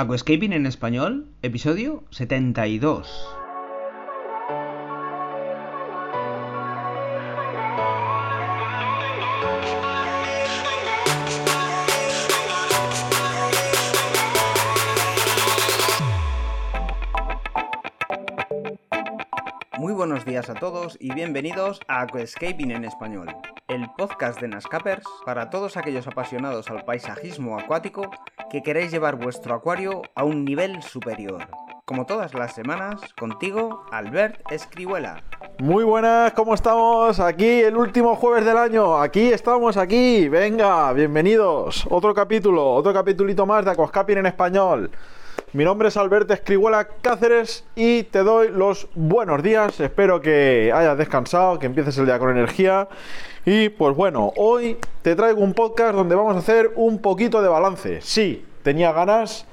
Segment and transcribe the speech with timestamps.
[0.00, 3.34] Aquascaping en español, episodio 72.
[19.78, 23.34] Muy buenos días a todos y bienvenidos a Aquascaping en español,
[23.66, 28.08] el podcast de Nascapers para todos aquellos apasionados al paisajismo acuático
[28.50, 31.46] que queréis llevar vuestro acuario a un nivel superior.
[31.84, 35.22] Como todas las semanas, contigo, Albert Escribuela.
[35.58, 37.20] Muy buenas, ¿cómo estamos?
[37.20, 38.98] Aquí el último jueves del año.
[39.00, 40.28] Aquí estamos, aquí.
[40.28, 41.86] Venga, bienvenidos.
[41.90, 44.90] Otro capítulo, otro capítulito más de Aquascaping en español.
[45.54, 49.80] Mi nombre es Alberto Escribuela Cáceres y te doy los buenos días.
[49.80, 52.86] Espero que hayas descansado, que empieces el día con energía.
[53.50, 57.48] Y pues bueno, hoy te traigo un podcast donde vamos a hacer un poquito de
[57.48, 58.02] balance.
[58.02, 59.46] Sí, tenía ganas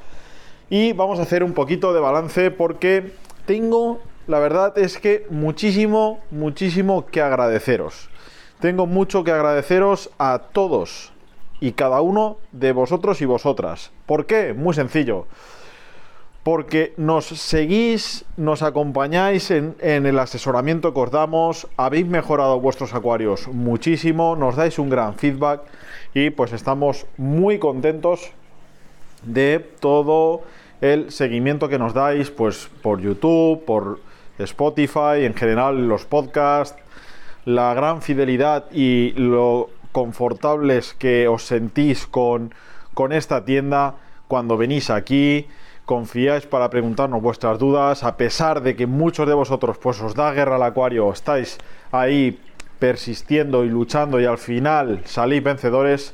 [0.70, 3.14] y vamos a hacer un poquito de balance porque
[3.46, 8.10] tengo, la verdad es que muchísimo, muchísimo que agradeceros.
[8.60, 11.14] Tengo mucho que agradeceros a todos
[11.62, 13.94] y cada uno de vosotros y vosotras.
[14.08, 14.54] ¿Por qué?
[14.54, 15.26] Muy sencillo
[16.46, 23.48] porque nos seguís, nos acompañáis en, el asesoramiento que os damos, habéis mejorado vuestros acuarios
[23.48, 25.62] muchísimo, nos dais un gran feedback
[26.14, 28.30] y pues estamos muy contentos
[29.24, 30.44] de todo
[30.82, 34.00] el seguimiento que nos dais pues por YouTube, por
[34.38, 36.78] Spotify, en general los podcasts,
[37.46, 42.54] la gran fidelidad y lo confortables que os sentís con,
[42.94, 43.96] con esta tienda
[44.28, 45.48] cuando venís aquí
[45.86, 50.34] confiáis para preguntarnos vuestras dudas, a pesar de que muchos de vosotros pues os da
[50.34, 51.58] guerra al acuario, estáis
[51.92, 52.40] ahí
[52.80, 56.14] persistiendo y luchando y al final salís vencedores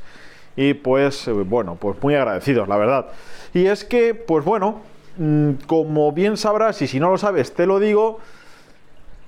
[0.56, 3.08] y pues eh, bueno, pues muy agradecidos, la verdad.
[3.54, 4.82] Y es que, pues bueno,
[5.18, 8.20] mm, como bien sabrás y si no lo sabes, te lo digo,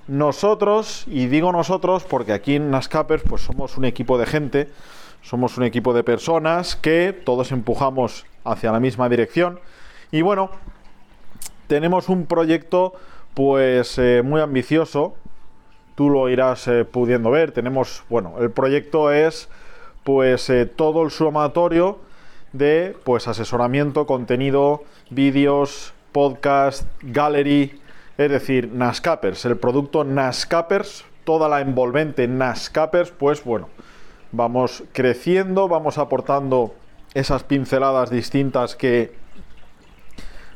[0.06, 4.68] nosotros, y digo nosotros porque aquí en Nascapers pues somos un equipo de gente,
[5.22, 9.58] somos un equipo de personas que todos empujamos hacia la misma dirección
[10.14, 10.48] y bueno,
[11.66, 12.92] tenemos un proyecto
[13.34, 15.16] pues eh, muy ambicioso.
[15.96, 17.50] Tú lo irás eh, pudiendo ver.
[17.50, 19.48] Tenemos, bueno, el proyecto es
[20.04, 21.98] pues eh, todo el sumatorio
[22.52, 27.80] de pues asesoramiento, contenido, vídeos, podcast, gallery,
[28.16, 33.68] es decir, Nascapers, el producto Nascapers, toda la envolvente Nascapers, pues bueno,
[34.30, 36.72] vamos creciendo, vamos aportando
[37.14, 39.23] esas pinceladas distintas que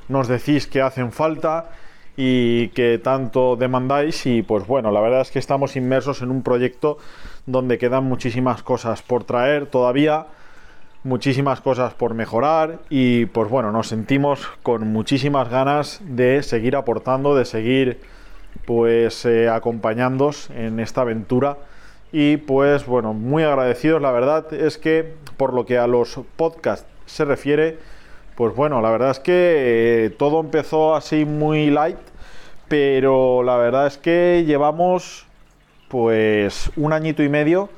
[0.08, 1.70] nos decís que hacen falta
[2.16, 6.42] y que tanto demandáis y pues bueno, la verdad es que estamos inmersos en un
[6.42, 6.98] proyecto
[7.46, 10.26] donde quedan muchísimas cosas por traer todavía,
[11.04, 17.36] muchísimas cosas por mejorar y pues bueno, nos sentimos con muchísimas ganas de seguir aportando,
[17.36, 18.00] de seguir
[18.66, 21.58] pues eh, acompañándos en esta aventura.
[22.10, 26.86] Y pues bueno, muy agradecidos, la verdad es que por lo que a los podcasts
[27.06, 27.78] se refiere,
[28.38, 31.99] pues bueno, la verdad es que eh, todo empezó así muy light,
[32.69, 35.26] pero la verdad es que llevamos
[35.88, 37.69] pues un añito y medio,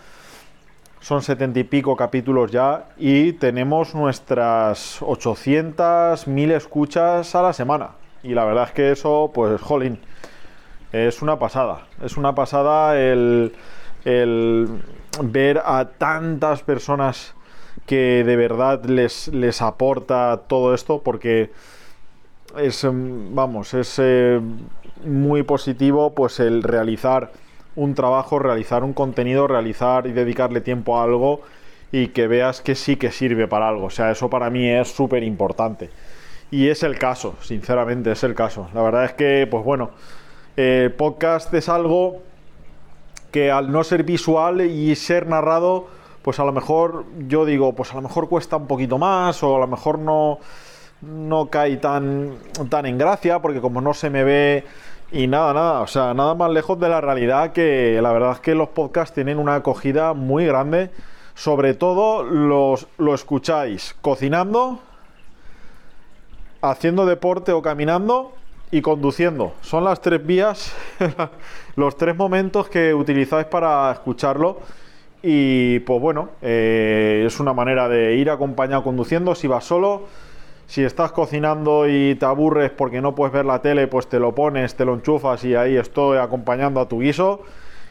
[1.01, 7.93] son setenta y pico capítulos ya y tenemos nuestras 800, mil escuchas a la semana.
[8.23, 9.99] Y la verdad es que eso, pues, jolín,
[10.93, 11.87] es una pasada.
[12.05, 13.55] Es una pasada el,
[14.05, 14.69] el
[15.23, 17.35] ver a tantas personas
[17.87, 21.51] que de verdad les, les aporta todo esto porque
[22.59, 24.41] es, em, vamos, es eh,
[25.05, 27.33] muy positivo pues el realizar
[27.77, 31.41] un trabajo, realizar un contenido, realizar y dedicarle tiempo a algo
[31.93, 33.87] y que veas que sí que sirve para algo.
[33.87, 35.91] O sea, eso para mí es súper importante.
[36.51, 38.69] Y es el caso, sinceramente, es el caso.
[38.75, 39.91] La verdad es que, pues bueno,
[40.57, 42.23] el podcast es algo
[43.31, 45.89] que al no ser visual y ser narrado,
[46.23, 49.57] pues a lo mejor yo digo, pues a lo mejor cuesta un poquito más o
[49.57, 50.39] a lo mejor no,
[51.01, 52.35] no cae tan,
[52.69, 54.65] tan en gracia porque como no se me ve
[55.13, 58.41] y nada, nada, o sea, nada más lejos de la realidad que la verdad es
[58.41, 60.91] que los podcasts tienen una acogida muy grande,
[61.35, 64.79] sobre todo los, lo escucháis cocinando,
[66.61, 68.33] haciendo deporte o caminando
[68.71, 69.55] y conduciendo.
[69.63, 70.73] Son las tres vías,
[71.77, 74.59] los tres momentos que utilizáis para escucharlo
[75.23, 79.35] y pues bueno, eh, es una manera de ir acompañado conduciendo.
[79.35, 80.07] Si vas solo,
[80.67, 84.35] si estás cocinando y te aburres porque no puedes ver la tele, pues te lo
[84.35, 87.43] pones, te lo enchufas y ahí estoy acompañando a tu guiso.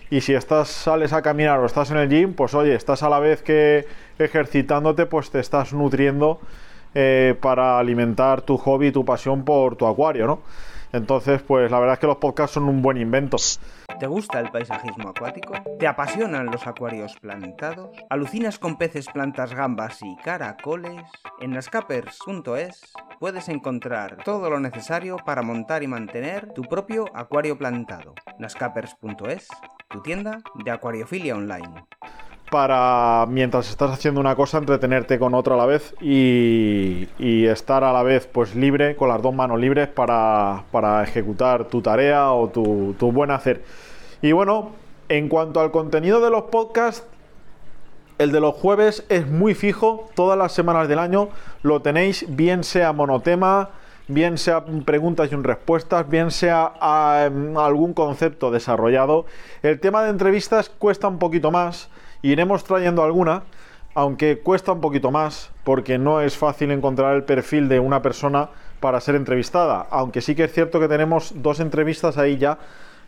[0.10, 3.10] Y si estás, sales a caminar o estás en el gym, pues oye, estás a
[3.10, 3.86] la vez que
[4.18, 6.40] ejercitándote, pues te estás nutriendo
[6.96, 10.42] eh, para alimentar tu hobby, tu pasión por tu acuario, ¿no?
[10.92, 13.38] Entonces, pues la verdad es que los podcasts son un buen invento.
[14.00, 15.54] ¿Te gusta el paisajismo acuático?
[15.78, 17.90] ¿Te apasionan los acuarios plantados?
[18.10, 21.04] ¿Alucinas con peces, plantas, gambas y caracoles?
[21.42, 28.16] En nascapers.es puedes encontrar todo lo necesario para montar y mantener tu propio acuario plantado.
[28.40, 29.50] nascapers.es,
[29.90, 31.86] tu tienda de acuariofilia online
[32.50, 37.94] para mientras estás haciendo una cosa entretenerte con otra a la vez y, estar a
[37.94, 40.64] la vez pues libre con las dos manos libres para,
[41.04, 43.64] ejecutar tu tarea o tu, buen hacer
[44.22, 44.72] y bueno
[45.10, 47.06] en cuanto al contenido de los podcasts
[48.18, 51.30] el de los jueves es muy fijo todas las semanas del año
[51.64, 53.70] lo tenéis bien sea monotema
[54.10, 56.74] bien sea preguntas y respuestas, bien sea
[57.26, 59.26] em, algún concepto desarrollado.
[59.62, 61.90] El tema de entrevistas cuesta un poquito más,
[62.22, 63.44] Iremos trayendo alguna,
[63.94, 68.50] aunque cuesta un poquito más, porque no es fácil encontrar el perfil de una persona
[68.80, 69.88] para ser entrevistada.
[69.90, 72.58] Aunque sí que es cierto que tenemos dos entrevistas ahí ya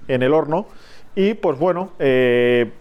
[0.07, 0.67] en el horno.
[1.15, 2.71] Y pues bueno, eh,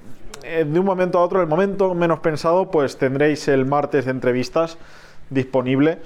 [0.43, 4.79] de un momento a otro, el momento menos pensado, pues tendréis el martes de entrevistas
[5.31, 5.99] disponible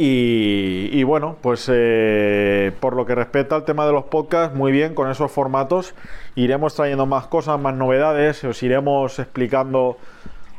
[0.00, 4.94] y, bueno, pues eh, por lo que respecta al tema de los podcasts, muy bien,
[4.94, 5.92] con esos formatos
[6.36, 9.96] iremos trayendo más cosas, más novedades, os iremos explicando,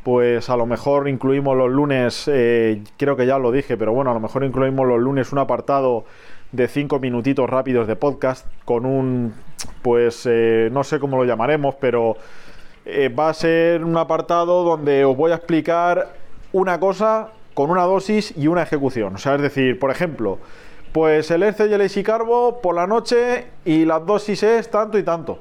[0.03, 4.11] pues a lo mejor incluimos los lunes, eh, creo que ya lo dije, pero bueno,
[4.11, 6.03] a lo mejor incluimos los lunes un apartado
[6.51, 9.33] de cinco minutitos rápidos de podcast con un,
[9.81, 12.17] pues eh, no sé cómo lo llamaremos, pero
[13.17, 16.09] va a ser un apartado donde os voy a explicar
[16.51, 19.15] una cosa con una dosis y una ejecución.
[19.15, 20.39] O sea, es decir, por ejemplo,
[20.93, 25.03] pues el ERCE y el Carbo por la noche y las dosis es tanto y
[25.03, 25.39] tanto.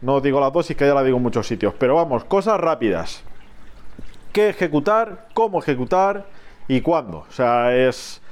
[0.00, 3.24] No digo la dosis, que ya la digo en muchos sitios, pero vamos, cosas rápidas.
[4.32, 5.26] ¿Qué ejecutar?
[5.34, 6.24] ¿Cómo ejecutar?
[6.68, 7.26] ¿Y cuándo?
[7.28, 8.22] O sea, es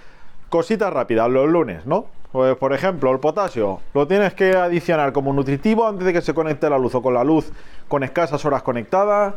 [0.49, 2.07] cositas rápidas, los lunes, ¿no?
[2.31, 6.35] Pues, por ejemplo, el potasio lo tienes que adicionar como nutritivo antes de que se
[6.35, 7.51] conecte la luz o con la luz
[7.89, 9.35] con escasas horas conectada,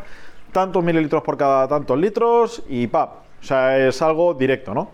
[0.51, 3.22] tantos mililitros por cada tantos litros y pap.
[3.43, 4.91] O sea, es algo directo, ¿no?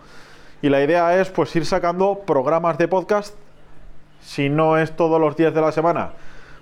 [0.63, 3.35] Y la idea es pues ir sacando programas de podcast,
[4.21, 6.13] si no es todos los días de la semana,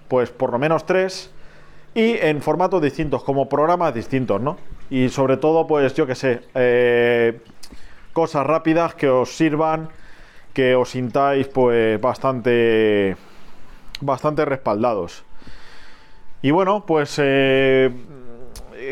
[0.09, 1.31] pues por lo menos tres,
[1.95, 4.57] y en formatos distintos, como programas distintos, ¿no?
[4.89, 7.39] Y sobre todo, pues yo que sé, eh,
[8.11, 9.87] cosas rápidas que os sirvan,
[10.53, 13.15] que os sintáis pues bastante,
[14.01, 15.23] bastante respaldados.
[16.41, 17.89] Y bueno, pues eh,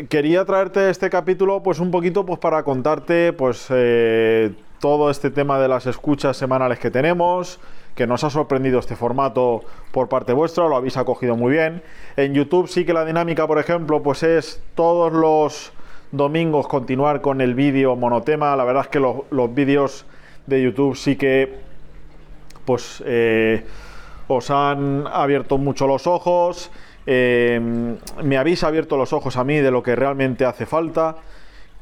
[0.08, 5.58] quería traerte este capítulo pues un poquito pues para contarte pues eh, todo este tema
[5.58, 7.60] de las escuchas semanales que tenemos
[7.96, 11.82] que nos ha sorprendido este formato por parte vuestra, lo habéis acogido muy bien.
[12.16, 15.72] En YouTube sí que la dinámica, por ejemplo, pues es todos los
[16.12, 18.54] domingos continuar con el vídeo monotema.
[18.54, 20.04] La verdad es que los, vídeos
[20.46, 21.54] de YouTube sí que
[22.66, 23.64] pues eh,
[24.28, 26.70] os han abierto mucho los ojos.
[27.06, 27.60] Eh,
[28.24, 31.16] me habéis abierto los ojos a mí de lo que realmente hace falta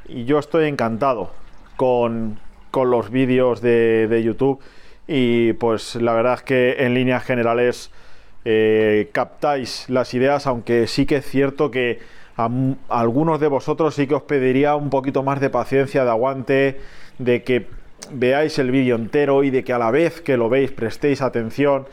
[0.06, 1.30] y yo estoy encantado
[1.76, 2.38] con,
[2.74, 4.60] los vídeos de, YouTube
[5.06, 7.90] y pues la verdad es que en líneas generales
[8.44, 12.00] eh, captáis las ideas, aunque sí que es cierto que
[12.36, 12.50] a,
[12.88, 16.80] algunos de vosotros sí que os pediría un poquito más de paciencia, de aguante,
[17.18, 17.66] de que
[18.10, 21.86] veáis el vídeo entero y de que a la vez que lo veis prestéis atención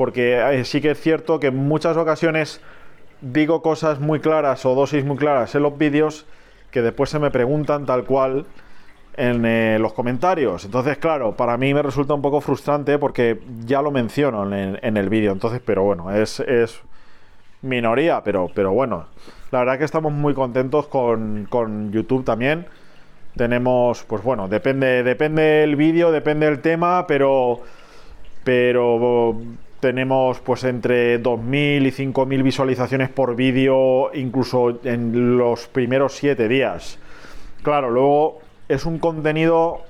[0.00, 2.62] porque eh, sí que es cierto que en muchas ocasiones
[3.20, 6.24] digo cosas muy claras o dosis muy claras en los vídeos
[6.70, 8.46] que después se me preguntan tal cual
[9.18, 10.64] en eh, los comentarios.
[10.64, 15.10] Entonces, claro, para mí me resulta un poco frustrante porque ya lo menciono en, el
[15.10, 15.32] vídeo.
[15.32, 16.42] Entonces, pero bueno, es,
[17.60, 19.04] minoría, pero, pero bueno.
[19.50, 22.64] La verdad que estamos muy contentos con, con YouTube también.
[23.36, 27.60] Tenemos, pues bueno, depende, depende el vídeo, depende el tema, pero,
[28.44, 29.36] pero
[29.80, 36.98] tenemos pues entre 2.000 y 5.000 visualizaciones por vídeo incluso en los primeros 7 días.
[37.62, 39.82] Claro, luego es un contenido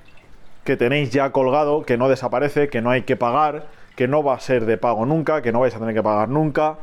[0.64, 3.66] que tenéis ya colgado, que no desaparece, que no hay que pagar,
[3.96, 6.28] que no va a ser de pago nunca, que no vais a tener que pagar
[6.28, 6.78] nunca.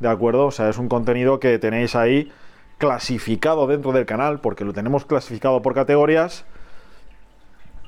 [0.00, 0.46] ¿De acuerdo?
[0.46, 2.32] O sea, es un contenido que tenéis ahí
[2.78, 6.44] clasificado dentro del canal, porque lo tenemos clasificado por categorías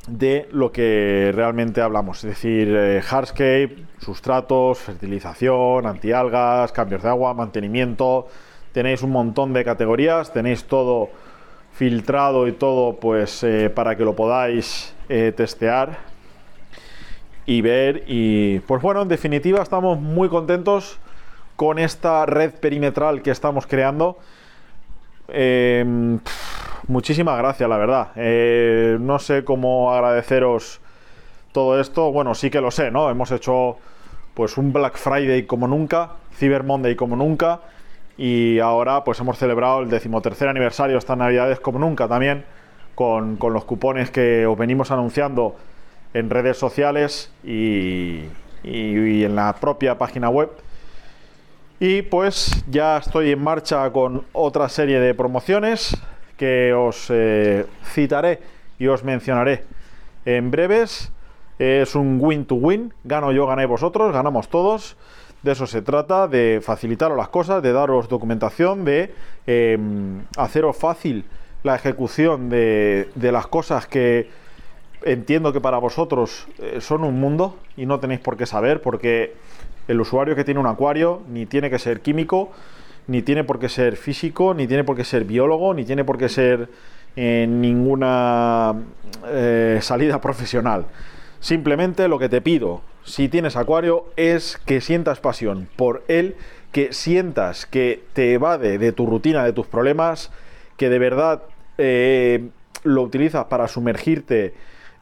[0.06, 7.34] de lo que realmente hablamos, es decir, eh, hardscape, sustratos, fertilización, antialgas, cambios de agua,
[7.34, 8.28] mantenimiento.
[8.72, 11.10] Tenéis un montón de categorías, tenéis todo
[11.76, 15.98] filtrado y todo pues eh, para que lo podáis eh, testear
[17.44, 20.98] y ver y pues bueno en definitiva estamos muy contentos
[21.54, 24.18] con esta red perimetral que estamos creando
[25.28, 26.18] em,
[26.88, 28.08] muchísimas gracias, la verdad.
[28.16, 30.80] Eh, no sé cómo agradeceros
[31.52, 32.12] todo esto.
[32.12, 33.10] Bueno, sí que lo sé, ¿no?
[33.10, 33.78] Hemos hecho
[34.34, 37.60] pues un Black Friday como nunca, Cyber Monday como nunca,
[38.18, 42.44] y ahora pues hemos celebrado el decimotercer aniversario estas navidades como nunca también,
[42.94, 45.56] con, los cupones que os venimos anunciando
[46.12, 48.24] en redes sociales y,
[48.62, 50.50] en la propia página web.
[51.80, 55.96] Y pues ya estoy en marcha con otra serie de promociones
[56.36, 58.40] que os eh, citaré
[58.78, 59.64] y os mencionaré
[60.24, 61.12] en breves.
[61.58, 64.96] Es un win-to-win, gano yo, ganáis vosotros, ganamos todos.
[65.42, 69.14] De eso se trata, de facilitaros las cosas, de daros documentación, de
[69.46, 71.24] em, haceros fácil
[71.62, 74.28] la ejecución de, las cosas que
[75.02, 79.34] entiendo que para vosotros eh, son un mundo y no tenéis por qué saber, porque
[79.88, 82.50] el usuario que tiene un acuario ni tiene que ser químico,
[83.06, 86.18] ni tiene por qué ser físico, ni tiene por qué ser biólogo, ni tiene por
[86.18, 86.68] qué ser
[87.14, 88.74] en ninguna
[89.28, 90.86] eh, salida profesional.
[91.40, 96.36] Simplemente lo que te pido, si tienes acuario, es que sientas pasión por él,
[96.72, 100.30] que sientas que te evade de tu rutina, de tus problemas,
[100.76, 101.42] que de verdad
[101.78, 102.48] eh,
[102.82, 104.54] lo utilizas para sumergirte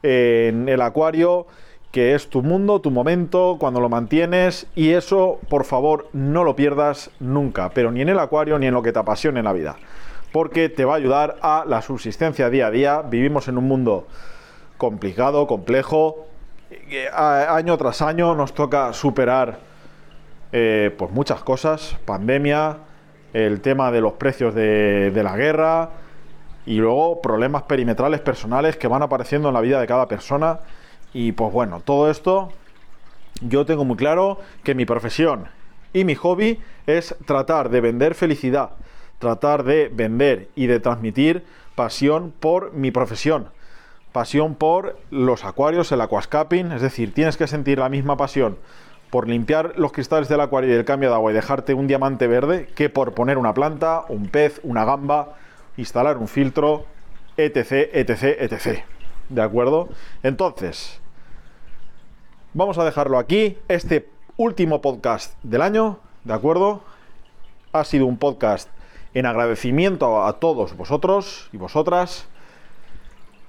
[0.02, 1.46] en el acuario,
[1.94, 6.56] que es tu mundo, tu momento, cuando lo mantienes, y eso, por favor, no lo
[6.56, 9.52] pierdas nunca, pero ni en el acuario ni en lo que te apasione en la
[9.52, 9.76] vida,
[10.32, 13.02] porque te va a ayudar a la subsistencia día a día.
[13.02, 14.08] Vivimos en un mundo
[14.76, 16.26] complicado, complejo.
[17.14, 19.60] Año tras año nos toca superar
[20.50, 22.78] eh, pues muchas cosas, pandemia,
[23.32, 25.90] el tema de los precios de, de la guerra
[26.66, 30.58] y luego problemas perimetrales personales que van apareciendo en la vida de cada persona.
[31.14, 32.52] Y pues bueno, todo esto
[33.40, 35.48] yo tengo muy claro que mi profesión
[35.94, 38.72] y mi hobby es tratar de vender felicidad,
[39.18, 41.44] tratar de vender y de transmitir
[41.74, 43.48] pasión por mi profesión
[44.14, 48.56] pasión por los acuarios, el aquascaping, es decir, tienes que sentir la misma pasión
[49.10, 52.28] por limpiar los cristales del acuario y el cambio de agua y dejarte un diamante
[52.28, 55.34] verde que por poner una planta, un pez, una gamba,
[55.76, 56.86] instalar un filtro,
[57.36, 58.84] etc, etc, etc.
[59.30, 59.88] ¿De acuerdo?
[60.22, 61.00] Entonces,
[62.54, 63.58] vamos a dejarlo aquí.
[63.68, 66.82] Este último podcast del año, ¿de acuerdo?
[67.72, 68.70] Ha sido un podcast
[69.12, 72.26] en agradecimiento a todos vosotros y vosotras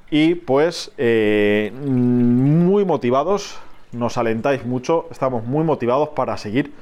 [0.10, 3.58] y pues eh, muy motivados,
[3.92, 6.74] nos alentáis mucho, estamos muy motivados para seguir,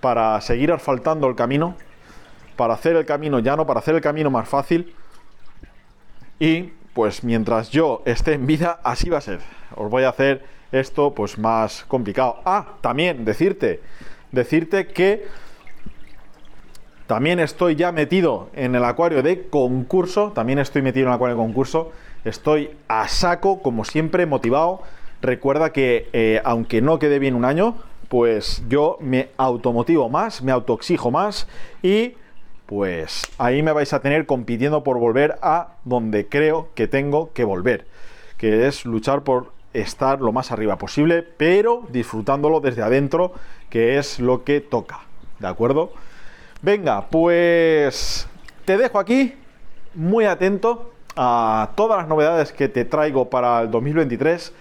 [0.00, 1.76] para seguir asfaltando el camino,
[2.56, 4.94] para hacer el camino llano, para hacer el camino más fácil
[6.38, 9.40] y pues mientras yo esté en vida así va a ser.
[9.76, 10.44] Os voy a hacer
[10.78, 12.40] esto pues más complicado.
[12.44, 13.80] Ah, también decirte,
[14.32, 15.26] decirte que
[17.06, 21.36] también estoy ya metido en el acuario de concurso, también estoy metido en el acuario
[21.36, 21.92] de concurso
[22.24, 24.80] Estoy a saco, como siempre, motivado.
[25.20, 27.76] Recuerda que eh, aunque no quede bien un año,
[28.08, 31.46] pues yo me automotivo más, me autoexijo más
[31.82, 32.14] y
[32.64, 37.44] pues ahí me vais a tener compitiendo por volver a donde creo que tengo que
[37.44, 37.86] volver,
[38.38, 43.32] que es luchar por estar lo más arriba posible, pero disfrutándolo desde adentro,
[43.68, 45.00] que es lo que toca,
[45.38, 45.92] ¿de acuerdo?
[46.62, 48.26] Venga, pues
[48.64, 49.34] te dejo aquí,
[49.94, 54.52] muy atento, a todas las novedades que te traigo para el 2023.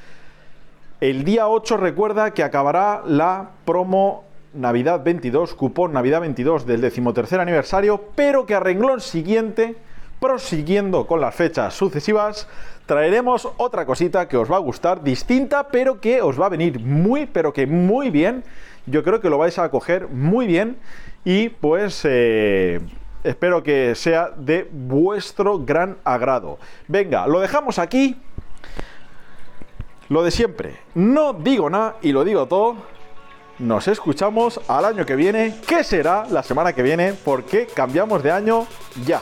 [1.02, 7.40] El día 8 recuerda que acabará la promo Navidad 22, cupón Navidad 22 del decimotercer
[7.40, 9.76] aniversario, pero que a renglón siguiente,
[10.24, 12.48] prosiguiendo con las fechas sucesivas,
[12.86, 16.80] traeremos otra cosita que os va a gustar, distinta, pero que os va a venir
[16.80, 18.46] muy, pero que muy bien.
[18.86, 20.78] Yo creo que lo vais a coger muy bien
[21.26, 22.04] y pues...
[22.06, 22.80] Eh,
[23.24, 26.60] Espero que sea de vuestro gran agrado.
[26.90, 28.18] Venga, lo dejamos aquí.
[30.10, 30.76] Lo de siempre.
[30.94, 32.76] No digo nada y lo digo todo.
[33.60, 35.56] Nos escuchamos al año que viene.
[35.66, 37.14] ¿Qué será la semana que viene?
[37.14, 38.68] Porque cambiamos de año
[39.06, 39.22] ya.